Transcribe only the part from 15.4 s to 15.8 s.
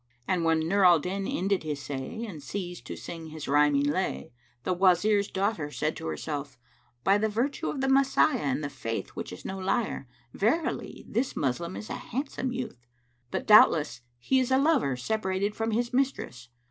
from